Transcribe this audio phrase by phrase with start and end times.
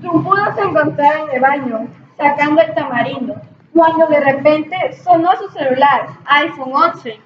[0.00, 3.34] Trumpudo se encontraba en el baño, sacando el tamarindo,
[3.72, 7.20] cuando de repente sonó su celular, iPhone 11.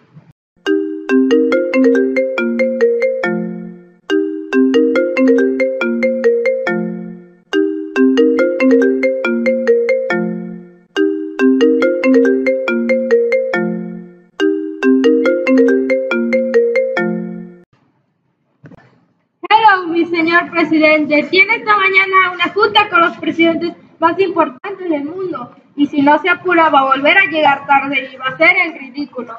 [20.61, 21.23] Presidente.
[21.31, 25.51] Tiene esta mañana una junta con los presidentes más importantes del mundo.
[25.77, 28.53] Y si no se apura, va a volver a llegar tarde y va a ser
[28.67, 29.35] el ridículo.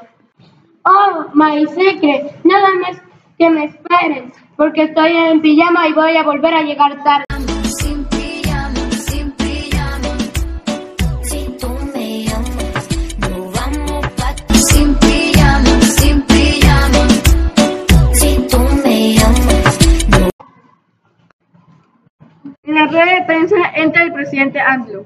[0.84, 2.44] Oh, my secret.
[2.44, 3.02] Nada más
[3.38, 7.51] que me esperes, porque estoy en pijama y voy a volver a llegar tarde.
[22.92, 25.06] Rueda de prensa entra el presidente AMLO.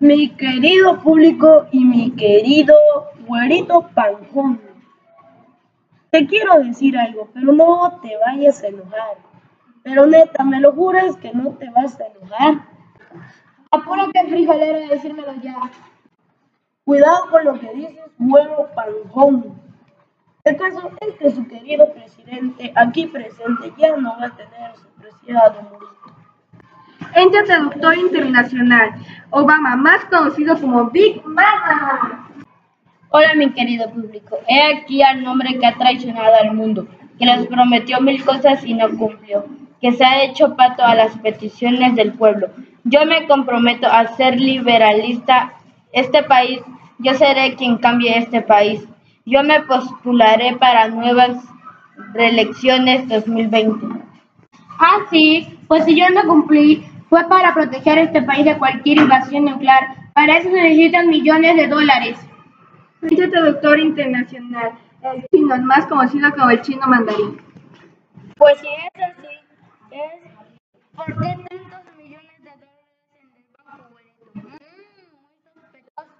[0.00, 2.74] Mi querido público y mi querido
[3.26, 4.60] güerito panjón.
[6.10, 9.18] Te quiero decir algo, pero no te vayas a enojar.
[9.82, 12.66] Pero neta, ¿me lo juras que no te vas a enojar?
[13.70, 15.70] Apúrate, frijolero, y decírmelo ya.
[16.84, 19.60] Cuidado con lo que dices, huevo panjón.
[20.44, 24.88] El caso es que su querido presidente, aquí presente, ya no va a tener su
[25.00, 25.97] preciado murito.
[27.14, 28.90] Entra el traductor internacional,
[29.30, 32.28] Obama, más conocido como Big Mama.
[33.10, 34.38] Hola, mi querido público.
[34.46, 36.86] He aquí al hombre que ha traicionado al mundo,
[37.18, 39.46] que les prometió mil cosas y no cumplió,
[39.80, 42.48] que se ha hecho pato a las peticiones del pueblo.
[42.84, 45.54] Yo me comprometo a ser liberalista
[45.92, 46.60] este país.
[46.98, 48.86] Yo seré quien cambie este país.
[49.24, 51.36] Yo me postularé para nuevas
[52.12, 53.86] reelecciones 2020.
[54.78, 59.44] Ah, sí, pues si yo no cumplí, fue para proteger este país de cualquier invasión
[59.44, 60.10] nuclear.
[60.14, 62.18] Para eso se necesitan millones de dólares.
[63.02, 64.72] El traductor internacional,
[65.02, 67.40] el chino, más conocido como el chino mandarín.
[68.36, 69.26] Pues si es así,
[69.90, 70.32] es
[70.94, 73.88] ¿por qué tantos millones de dólares en el banco?
[74.34, 76.12] Mm, muy sospechoso.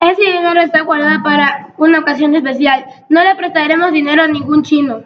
[0.00, 2.84] Ese dinero está guardado para una ocasión especial.
[3.08, 5.04] No le prestaremos dinero a ningún chino.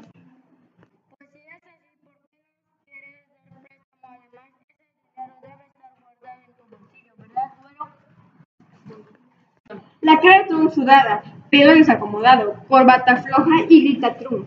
[10.12, 14.47] La cara de Trump sudada, pelo desacomodado, corbata floja y grita Trump.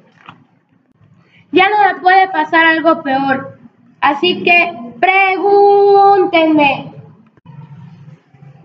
[1.52, 3.58] Ya no me puede pasar algo peor.
[4.00, 6.94] Así que pregúntenme.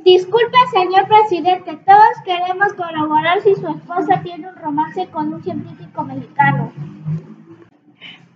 [0.04, 6.04] Disculpe, señor presidente, todos queremos corroborar si su esposa tiene un romance con un científico
[6.04, 6.70] mexicano.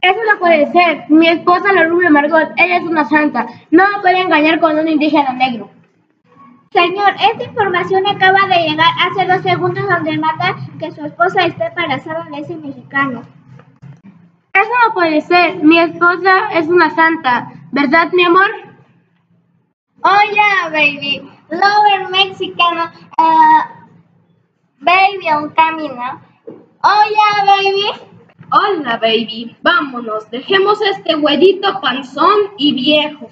[0.01, 1.05] Eso no puede ser.
[1.11, 3.47] Mi esposa, la rubia Margot, ella es una santa.
[3.71, 5.69] No me puede engañar con un indígena negro.
[6.75, 11.69] Señor, esta información acaba de llegar hace dos segundos donde mata que su esposa está
[11.69, 13.23] embarazada de ese mexicano.
[14.53, 15.63] Eso no puede ser.
[15.63, 17.53] Mi esposa es una santa.
[17.71, 18.51] ¿Verdad, mi amor?
[20.03, 21.23] Oh, yeah, baby.
[21.49, 22.91] Lover mexicano.
[23.19, 23.63] Uh,
[24.81, 26.21] baby on camino.
[26.83, 28.15] Oh, yeah, baby.
[28.51, 29.57] Hola, baby.
[29.63, 30.29] Vámonos.
[30.29, 33.31] Dejemos este güerito panzón y viejo.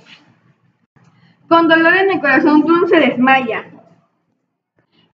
[1.52, 3.64] Con dolor en el corazón, se desmaya.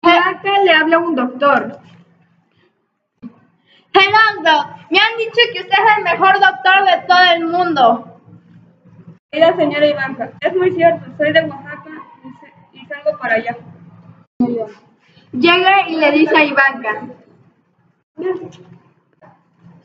[0.03, 1.81] Acá le habla un doctor.
[4.43, 4.67] Doc.
[4.91, 8.21] Me han dicho que usted es el mejor doctor de todo el mundo.
[9.33, 11.05] Mira, señora Ivanka, es muy cierto.
[11.17, 11.91] Soy de Oaxaca
[12.73, 13.57] y, y salgo para allá.
[15.33, 17.03] Llega y le dice a Ivanka.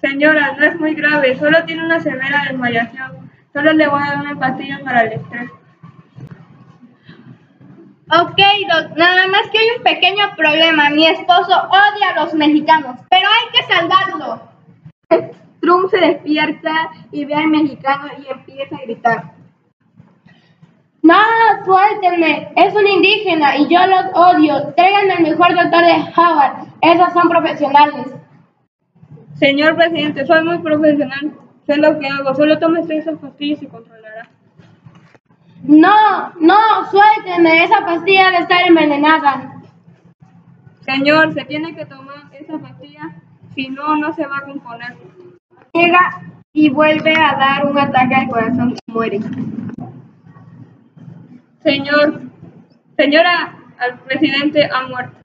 [0.02, 3.32] Señora, no es muy grave, solo tiene una severa desmayación.
[3.52, 5.50] Solo le voy a dar una pastilla para el estrés.
[8.22, 8.96] Ok, Doc.
[8.96, 10.92] Nada más que hay un pequeño problema.
[10.92, 14.42] Mi esposo odia a los mexicanos, pero hay que salvarlo.
[15.62, 19.32] Trump se despierta y ve al mexicano y empieza a gritar.
[21.02, 21.16] No,
[21.66, 22.54] suéltenme.
[22.56, 24.74] Es un indígena y yo los odio.
[24.76, 26.68] Traigan al mejor doctor de Harvard.
[26.82, 28.14] Esos son profesionales.
[29.36, 31.34] Señor presidente, soy muy profesional.
[31.66, 32.36] Sé lo que hago.
[32.36, 34.30] Solo tómese esas pastillas y controlará.
[35.64, 36.56] No, no,
[36.92, 37.64] suéltenme.
[37.64, 39.62] Esa pastilla debe estar envenenada.
[40.82, 43.16] Señor, se tiene que tomar esa pastilla.
[43.56, 44.98] Si no, no se va a componer.
[45.74, 46.22] Llega
[46.52, 49.20] y vuelve a dar un ataque al corazón y muere.
[51.64, 52.22] Señor,
[52.98, 53.56] señora,
[53.88, 55.18] el presidente ha muerto.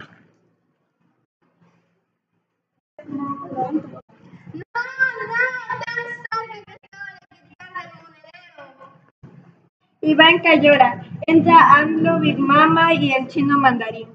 [10.01, 11.03] Ivanka llora.
[11.27, 14.09] Entra AMLO, Big Mama y el chino mandarín.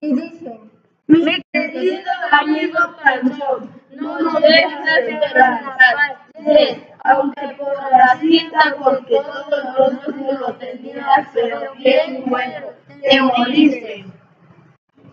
[0.00, 0.70] Y dicen,
[1.06, 5.20] mi querido amigo Panchón, no nos dejes de.
[6.44, 12.66] Yes, aunque por racista, porque todos nosotros lo tenías, pero bien bueno,
[13.02, 14.04] te moriste.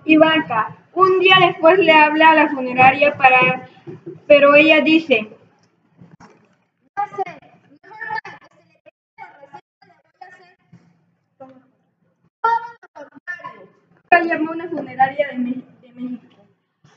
[0.05, 3.67] Ivanka, un día después le habla a la funeraria para...
[4.27, 5.29] Pero ella dice,
[6.97, 7.50] No sé,
[14.19, 16.43] llamó a una funeraria de, de México,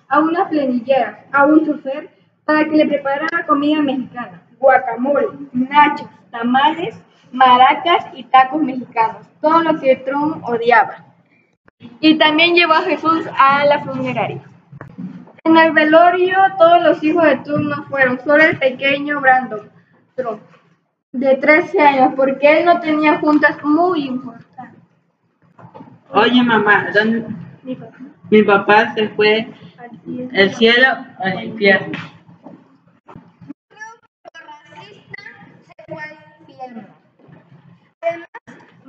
[0.09, 2.11] a unas plenilleras, a un chofer,
[2.45, 7.01] para que le preparara comida mexicana, guacamole, nachos, tamales,
[7.33, 11.05] maracas y tacos mexicanos, todo lo que Trump odiaba.
[12.01, 14.43] Y también llevó a Jesús a la funeraria.
[15.45, 19.71] En el velorio todos los hijos de Trump no fueron, solo el pequeño Brandon
[20.15, 20.41] Trump,
[21.13, 24.44] de 13 años, porque él no tenía juntas muy importantes.
[26.25, 27.27] Oye, mamá, ¿dónde-
[28.31, 29.47] mi papá se fue
[30.33, 30.87] el cielo
[31.19, 31.99] al infierno.
[34.33, 35.23] Racista
[35.63, 36.83] se fue al infierno.
[38.01, 38.29] Además,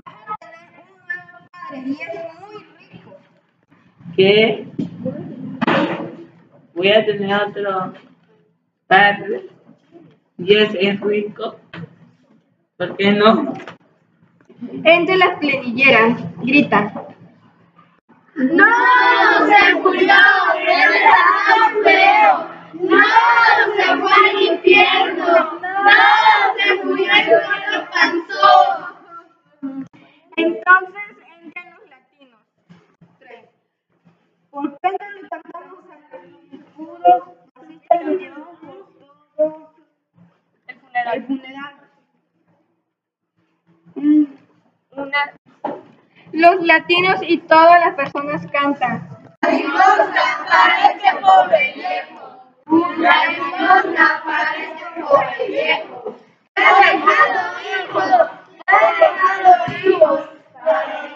[0.05, 2.55] vas a tener un nuevo padre y es muy
[2.89, 3.17] rico.
[4.15, 4.67] ¿Qué?
[6.73, 7.93] Voy a tener otro
[8.87, 9.49] padre.
[10.37, 11.59] Y ese es rico.
[12.77, 13.53] ¿Por qué no?
[14.83, 16.91] Entre las plenilleras gritan,
[18.35, 18.65] ¡No!
[19.47, 20.13] ¡Se murió!
[20.67, 22.47] ¡Es feo!
[22.73, 22.97] ¡No!
[23.77, 25.25] ¡Se fue al infierno!
[25.61, 25.91] ¡No!
[26.57, 28.74] ¡Se murió el gordo panzón!
[46.45, 49.09] Los latinos y todas las personas cantan.
[49.49, 50.23] limosna
[52.67, 54.21] limosna
[55.01, 56.15] pobre viejo.
[56.55, 57.39] Ha ha dejado.
[58.65, 59.03] Para el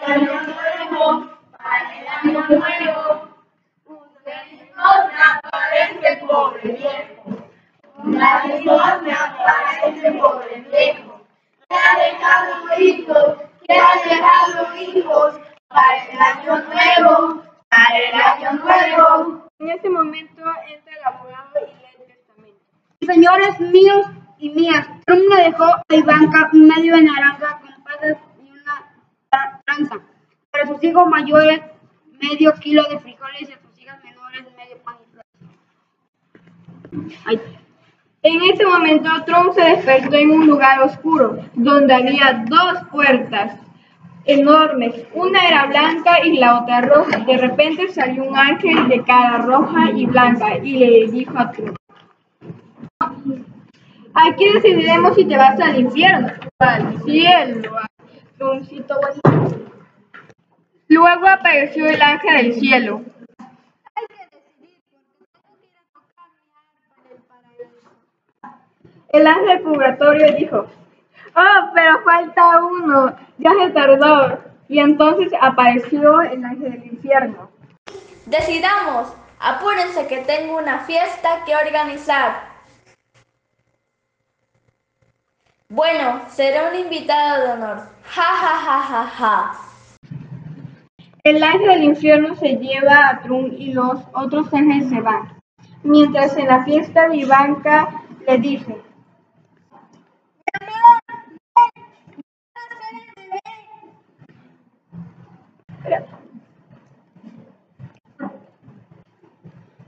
[0.04, 3.00] año nuevo, para el año nuevo
[13.66, 15.40] te ha dejado hijos.
[15.68, 19.50] Para el año nuevo, para el año nuevo.
[19.58, 22.60] En ese momento entra el abogado y lee el testamento.
[23.02, 24.06] Señores míos
[24.38, 28.74] y mías, Trump le dejó a Ivanka un medio de naranja con pasas y una
[29.30, 29.96] tra- tranza.
[30.50, 31.60] Para sus hijos mayores,
[32.20, 35.30] medio kilo de frijoles y a sus hijas menores, medio pan y flores.
[38.22, 43.58] En ese momento Trump se despertó en un lugar oscuro, donde había dos puertas
[44.26, 44.94] enormes.
[45.14, 47.20] Una era blanca y la otra roja.
[47.20, 51.76] De repente salió un ángel de cara roja y blanca y le dijo a Trump.
[54.12, 56.28] Aquí decidiremos si te vas al infierno
[56.58, 57.70] al cielo.
[58.36, 59.69] Trumpcito bonito.
[60.90, 63.02] Luego apareció el ángel del cielo.
[69.10, 70.66] El ángel purgatorio dijo,
[71.36, 74.40] oh, pero falta uno, ya se tardó.
[74.68, 77.48] Y entonces apareció el ángel del infierno.
[78.26, 82.50] Decidamos, apúrense que tengo una fiesta que organizar.
[85.68, 87.76] Bueno, será un invitado de honor.
[88.12, 89.69] Ja, ja, ja, ja, ja.
[91.22, 95.34] El ángel del infierno se lleva a Trump y los otros ángeles se van.
[95.82, 98.76] Mientras en la fiesta de Ivanka le dice,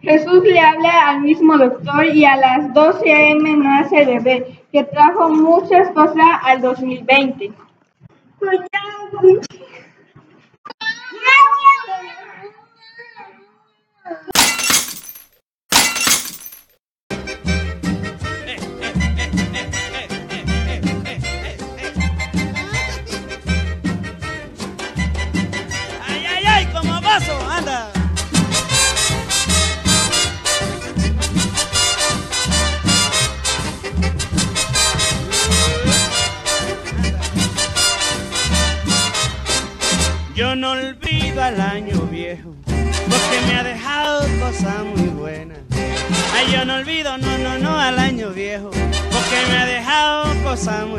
[0.03, 3.57] Jesús le habla al mismo doctor y a las 12 a.m.
[3.57, 7.53] nace el bebé, que trajo muchas cosas al 2020.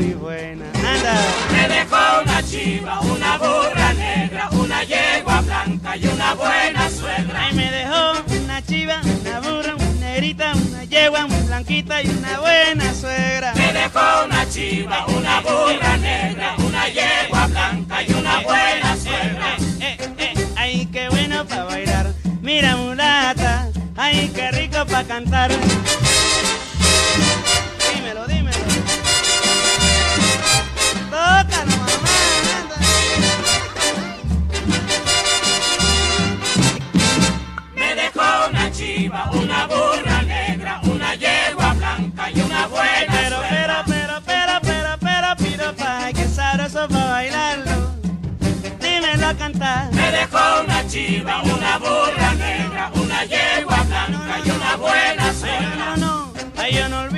[0.04, 7.46] Me dejó una chiva, una burra negra, una yegua blanca y una buena suegra.
[7.46, 12.40] Ay, me dejó una chiva, una burra, una negrita, una yegua, una blanquita y una
[12.42, 13.54] buena suegra.
[13.56, 19.56] Me dejó una chiva, una burra negra, una yegua blanca y una buena suegra.
[19.80, 22.14] Eh, eh, eh, eh ay, qué bueno para bailar.
[22.42, 25.52] Mira mulata, ay, qué rico para cantar.
[42.18, 43.50] Hay una buena Pero, suena.
[43.50, 47.92] pero, pero, pero, pero, pero, piro que sabroso para bailarlo.
[48.80, 49.92] Dímelo cantar.
[49.94, 55.34] Me dejó una chiva, una burra negra, una yegua blanca y una buena.
[55.98, 57.10] No, no, yo no